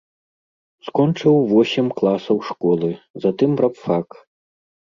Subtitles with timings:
[0.87, 2.91] Скончыў восем класаў школы,
[3.27, 4.07] затым рабфак.